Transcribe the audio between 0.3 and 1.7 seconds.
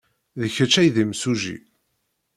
D kečč ay d imsujji.